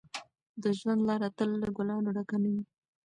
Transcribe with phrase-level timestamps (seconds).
[0.63, 2.63] د ژوند لاره تل له ګلانو ډکه نه وي.